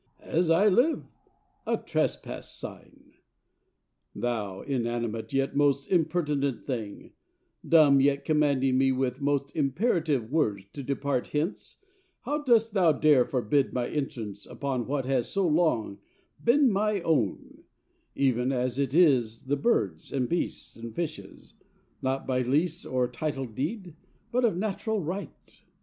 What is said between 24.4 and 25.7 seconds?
of natural right?